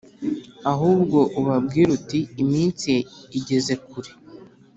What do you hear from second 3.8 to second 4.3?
kure